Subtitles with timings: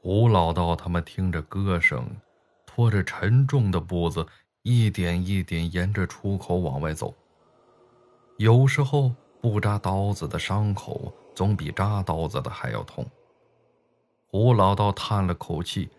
[0.00, 2.08] 胡老道他们听着歌声，
[2.64, 4.24] 拖着沉重的步子，
[4.62, 7.12] 一点一点沿着出口往外走。
[8.36, 13.04] 有时候不扎刀子的伤口，总比扎刀子的还要痛。
[14.28, 15.90] 胡老道叹了口气，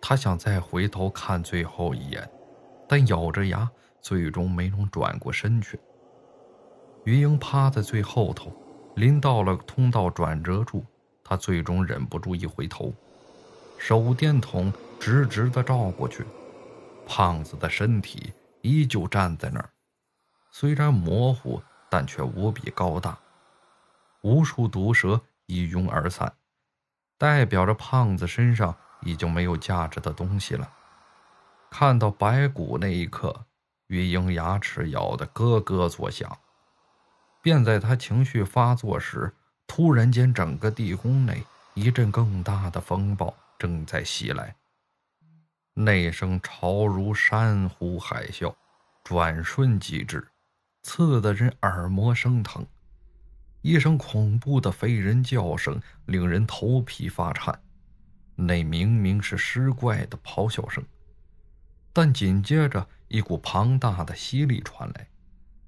[0.00, 2.28] 他想再回头看最后一眼，
[2.88, 5.78] 但咬着牙，最终没能转过身去。
[7.04, 8.50] 于英趴在最后头，
[8.96, 10.84] 临到了通道转折处，
[11.22, 12.92] 他最终忍不住一回头。
[13.78, 16.24] 手电筒直直的照过去，
[17.06, 19.68] 胖子的身体依旧站在那儿，
[20.50, 23.18] 虽然模糊，但却无比高大。
[24.22, 26.32] 无数毒蛇一拥而散，
[27.18, 30.68] 代表着胖子身上已经没有价值的东西了。
[31.70, 33.44] 看到白骨那一刻，
[33.88, 36.38] 于英牙齿咬得咯咯作响。
[37.42, 39.34] 便在他情绪发作时，
[39.66, 41.44] 突然间，整个地宫内
[41.74, 43.34] 一阵更大的风暴。
[43.58, 44.54] 正在袭来，
[45.72, 48.54] 那声潮如山呼海啸，
[49.02, 50.26] 转瞬即至，
[50.82, 52.66] 刺得人耳膜生疼。
[53.62, 57.58] 一声恐怖的非人叫声，令人头皮发颤。
[58.34, 60.84] 那明明是尸怪的咆哮声，
[61.92, 65.08] 但紧接着一股庞大的吸力传来，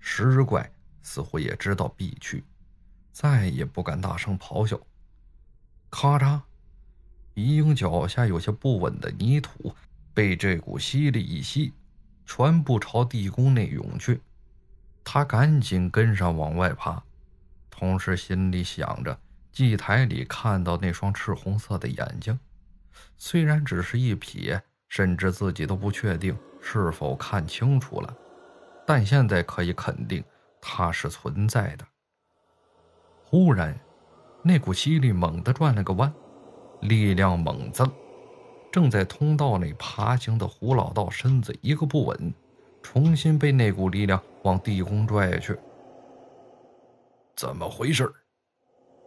[0.00, 2.42] 尸怪似乎也知道必去，
[3.12, 4.80] 再也不敢大声咆哮。
[5.90, 6.40] 咔嚓。
[7.34, 9.74] 于英脚下有些不稳的泥土
[10.12, 11.72] 被这股吸力一吸，
[12.24, 14.20] 全部朝地宫内涌去。
[15.02, 17.02] 他赶紧跟上往外爬，
[17.68, 19.18] 同时心里想着
[19.52, 22.38] 祭台里看到那双赤红色的眼睛，
[23.18, 28.16] 虽然只是一瞥，甚至自己都不确定是否看清楚了，
[28.86, 30.24] 但现在可以肯定
[30.60, 31.86] 它是存在的。
[33.24, 33.78] 忽然，
[34.42, 36.12] 那股吸力猛地转了个弯。
[36.80, 37.90] 力量猛增，
[38.70, 42.34] 正在通道内爬行的胡老道身子一个不稳，
[42.82, 45.58] 重新被那股力量往地宫拽去。
[47.36, 48.12] 怎么回事？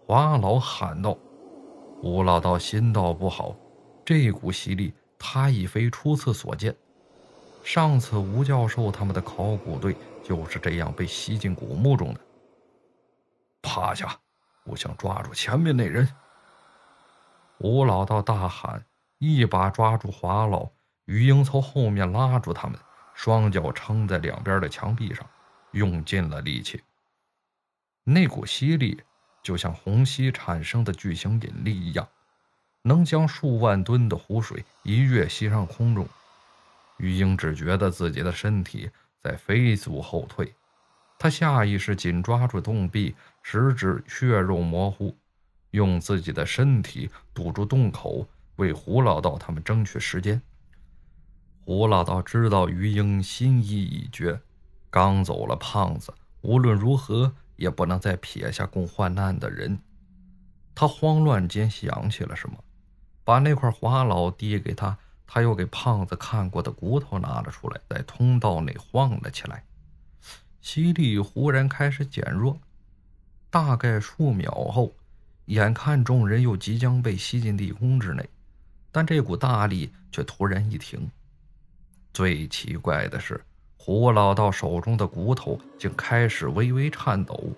[0.05, 1.17] 华老喊道。
[1.99, 3.55] 胡老道心道不好，
[4.05, 6.75] 这股吸力他已非初次所见。
[7.63, 12.19] 上次吴教授他们的考古队就是这样被吸进古墓中的。
[13.61, 14.17] 趴下，
[14.63, 16.07] 我想抓住前面那人。
[17.59, 18.85] 吴老道大喊，
[19.17, 20.69] 一把抓住华老，
[21.05, 22.79] 余英从后面拉住他们，
[23.15, 25.25] 双脚撑在两边的墙壁上，
[25.71, 26.81] 用尽了力气。
[28.03, 29.01] 那股吸力
[29.41, 32.07] 就像虹吸产生的巨型引力一样，
[32.83, 36.07] 能将数万吨的湖水一跃吸上空中。
[36.97, 40.53] 余英只觉得自己的身体在飞速后退，
[41.17, 45.17] 他下意识紧抓住洞壁，食指血肉模糊。
[45.71, 50.41] 用自己的身体堵住洞口，为胡老道他们争取时间。
[51.65, 54.39] 胡老道知道于英心意已决，
[54.89, 59.79] 刚走了胖子，无论如何也不能再撇下共患难的人。
[60.73, 62.63] 他慌乱间想起了什么，
[63.23, 69.63] 把那块华老递给他，他又给胖子看过的骨头拿了出来，在通道内晃了起来。
[70.61, 72.59] 吸力忽然开始减弱，
[73.49, 74.93] 大概数秒后。
[75.47, 78.29] 眼看众人又即将被吸进地宫之内，
[78.91, 81.09] 但这股大力却突然一停。
[82.13, 83.39] 最奇怪的是，
[83.77, 87.51] 胡老道手中的骨头竟开始微微颤抖，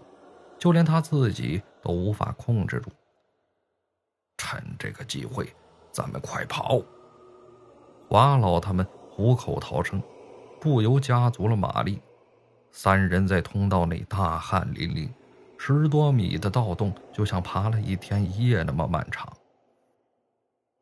[0.59, 2.91] 就连他自己都无法控制住。
[4.37, 5.51] 趁这个机会，
[5.91, 6.81] 咱们快跑！
[8.07, 10.01] 华老他们虎口逃生，
[10.61, 11.99] 不由加足了马力。
[12.71, 15.09] 三人在通道内大汗淋漓。
[15.61, 19.31] 十多米的盗洞就像爬了一天一夜那么漫长，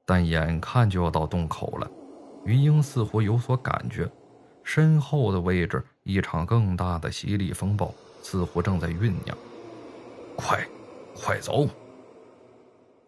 [0.05, 1.91] 但眼看就要到洞口了，
[2.45, 4.07] 于英似乎有所感觉，
[4.63, 9.35] 身后的位置一场更大的吸力风暴似乎正在酝酿。
[10.38, 10.63] 快，
[11.15, 11.67] 快走！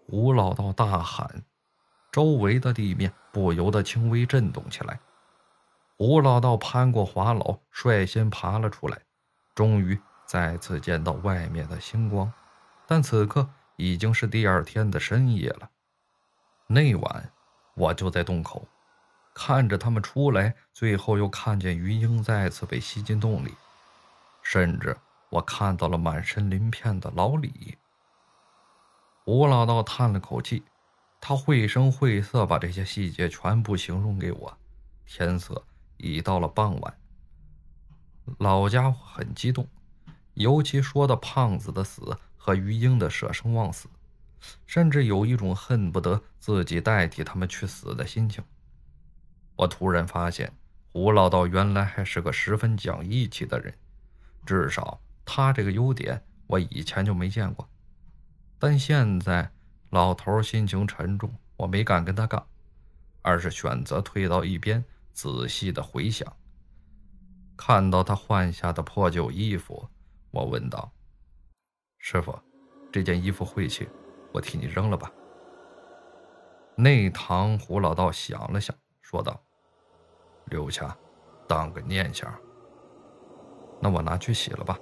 [0.07, 1.43] 吴老道大喊，
[2.11, 4.99] 周围的地面不由得轻微震动起来。
[5.97, 8.99] 吴老道攀过华老，率先爬了出来，
[9.53, 9.97] 终于。
[10.29, 12.31] 再次见到外面的星光，
[12.85, 15.67] 但此刻已经是第二天的深夜了。
[16.67, 17.31] 那晚，
[17.73, 18.67] 我就在洞口，
[19.33, 23.55] 看着他们出来，最后又看见于英再次被吸进洞里，
[24.43, 24.95] 甚至
[25.31, 27.75] 我看到了满身鳞片的老李。
[29.25, 30.63] 吴老道叹了口气，
[31.19, 34.55] 他绘声绘色把这些细节全部形容给我。
[35.07, 35.65] 天色
[35.97, 36.97] 已到了傍晚，
[38.37, 39.67] 老家伙很激动。
[40.39, 43.89] 尤其说到胖子的死和于英的舍生忘死，
[44.65, 48.41] 甚至有一种恨不得自己代替他们去死的心情。
[49.57, 50.53] 我突然发现，
[50.93, 53.73] 胡老道原来还是个十分讲义气的人，
[54.45, 57.67] 至少他这个优点我以前就没见过。
[58.57, 59.51] 但现在
[59.89, 62.47] 老头心情沉重，我没敢跟他杠，
[63.21, 66.33] 而是选择退到一边，仔细的回想。
[67.57, 69.89] 看到他换下的破旧衣服，
[70.31, 70.91] 我问道
[71.97, 72.37] ：“师傅，
[72.91, 73.87] 这件衣服晦气，
[74.31, 75.11] 我替你扔了吧。”
[76.77, 79.41] 内堂胡老道想了想，说道
[80.45, 80.95] ：“留下，
[81.47, 82.33] 当个念想。
[83.81, 84.79] 那我拿去洗了吧。”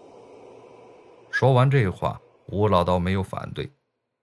[1.32, 2.20] 说完这话。
[2.50, 3.70] 吴老道没有反对，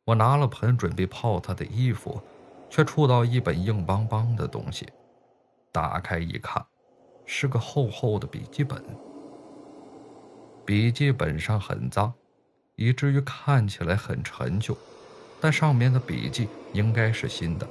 [0.06, 2.19] 我拿了盆准备泡他的衣服，
[2.70, 4.88] 却触到一本硬邦邦的东西。
[5.70, 6.65] 打开一看，
[7.27, 8.82] 是个厚厚的笔记本。
[10.64, 12.12] 笔记本上很脏，
[12.76, 14.76] 以至于看起来很陈旧，
[15.40, 17.69] 但上面的笔记应该是新的，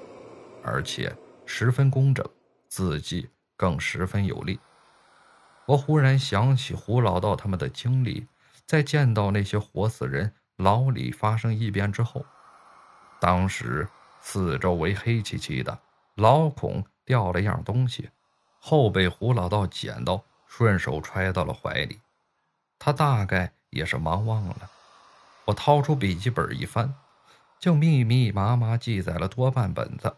[0.63, 2.23] 而且十分工整，
[2.69, 4.59] 字迹更十分有力。
[5.65, 8.27] 我忽然想起胡老道他们的经历，
[8.67, 10.31] 在见到那些活死人。
[10.57, 12.23] 老李发生异变之后，
[13.19, 13.87] 当时
[14.21, 15.79] 四周围黑漆漆的，
[16.13, 18.07] 老孔掉了样东西，
[18.59, 21.99] 后被胡老道捡到，顺手揣到了怀里。
[22.85, 24.69] 他大概也是忙忘了。
[25.45, 26.93] 我掏出笔记本一翻，
[27.57, 30.13] 就密密麻麻记载了多半本子。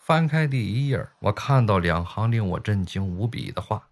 [0.00, 3.88] 翻开第一页，我看到两行令我震惊无比的话：“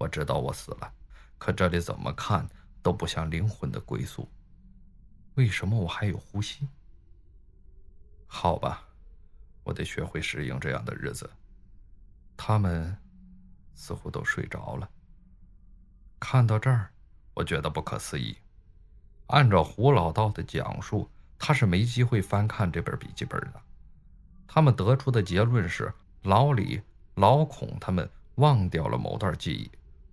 [0.00, 0.90] 我知道我死了，
[1.36, 2.48] 可这里怎么看？”
[2.82, 4.26] 都不像灵魂的归宿，
[5.34, 6.66] 为什么我还有呼吸？
[8.26, 8.88] 好吧，
[9.62, 11.28] 我得学会适应这样的日子。
[12.34, 12.96] 他们
[13.74, 14.88] 似乎都睡着了。
[16.32, 16.88] 看到这儿，
[17.34, 18.36] 我觉得不可思议。
[19.26, 23.60] 按照胡老道的讲述，他是没机会翻看这本笔记本的。
[24.46, 25.92] 他们得出的结论是：
[26.22, 26.80] 老李、
[27.16, 29.68] 老孔他们忘掉了某段记忆，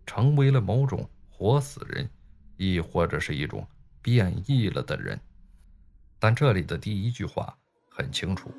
[0.08, 2.10] 成为了某种活死人。
[2.56, 3.68] 亦或者是一种
[4.02, 5.22] 变异了的人，
[6.18, 7.56] 但这里的第一句话
[7.92, 8.52] 很清楚。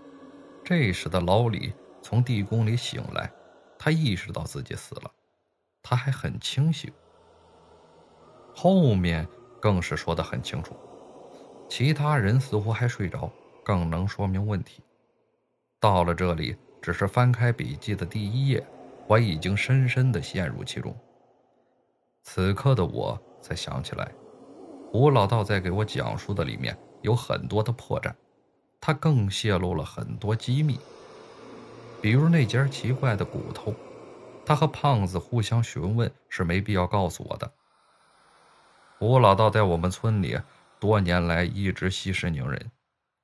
[0.65, 1.73] 这时的老李
[2.05, 3.29] 从地宫里醒来，
[3.77, 5.11] 他意识到自己死了，
[5.83, 6.93] 他还很清醒。
[8.61, 9.25] 后面
[9.61, 10.75] 更是说的很清楚，
[11.69, 13.31] 其他人似乎还睡着，
[13.63, 14.83] 更能说明问题。
[15.79, 18.67] 到了这里，只是翻开笔记的第一页，
[19.07, 20.93] 我已经深深的陷入其中。
[22.25, 23.17] 此刻的我。
[23.41, 24.11] 才想起来，
[24.91, 28.13] 胡老道在给我讲述的里面有很多的破绽，
[28.81, 30.77] 他更泄露了很多机密。
[32.03, 33.73] 比如那节奇怪的骨头，
[34.45, 37.49] 他和胖子互相询问是没必要告诉我的。
[38.99, 40.41] 胡老道在我们村里
[40.81, 42.73] 多年来一直息事宁人，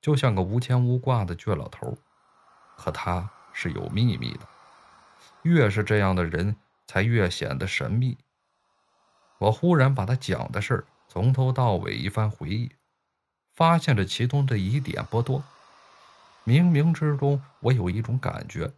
[0.00, 1.98] 就像个无牵无挂的倔老头，
[2.76, 4.40] 可他是有秘密的，
[5.42, 6.54] 越是这样的人，
[6.86, 8.16] 才越显得神秘。
[9.38, 12.70] 我忽然把他讲的事儿从头到尾一番回忆，
[13.52, 15.42] 发现这其中的疑点不多。
[16.44, 18.72] 冥冥之中，我有一种感觉，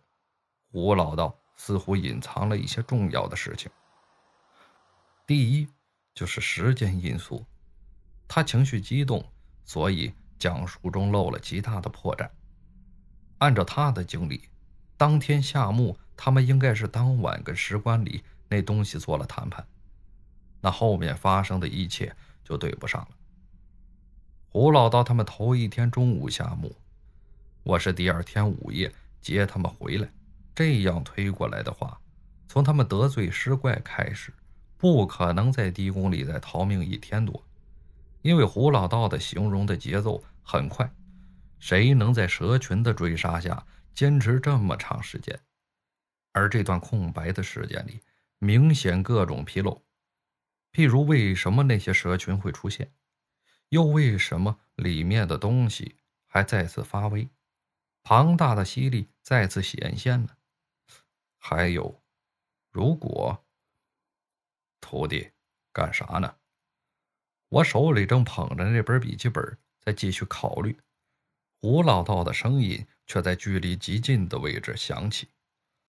[0.72, 3.70] 胡老道似乎隐藏了一些重要的事情。
[5.26, 5.69] 第一，
[6.17, 7.45] 就是时间因素，
[8.27, 9.23] 他情绪激动，
[9.67, 12.31] 所以讲述中漏了极大的破绽。
[13.37, 14.49] 按照他的经历，
[14.96, 19.67] 当天下墓，他们应该是当晚跟石棺里那东西做了谈判。
[20.63, 23.08] 那后面发生的一切就对不上了。
[24.49, 26.75] 胡老道他们头一天中午下墓，
[27.63, 30.08] 我是第二天午夜接他们回来。
[30.55, 32.01] 这样推过来的话，
[32.49, 34.32] 从他们得罪尸怪开始，
[34.77, 37.45] 不可能在地宫里再逃命一天多，
[38.23, 40.91] 因为胡老道的形容的节奏很快。
[41.59, 45.41] 谁能在蛇群的追杀下坚持这么长时间？
[46.33, 48.01] 而这段空白的时间里，
[48.39, 49.83] 明显各种纰漏。
[50.73, 52.93] 譬如，为什么那些蛇群会出现？
[53.71, 57.31] 又为什么里面的东西还再次发威，
[58.03, 60.37] 庞大的吸力再次显现呢？
[61.39, 62.03] 还有，
[62.71, 63.45] 如果
[64.81, 65.31] 徒弟
[65.73, 66.37] 干啥呢？
[67.49, 70.79] 我手里正捧着那本笔记本，在继续考虑。
[71.61, 75.29] 吴老道的声音却在距离极近的位置响起：“